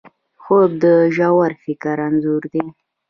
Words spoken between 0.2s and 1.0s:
خوب د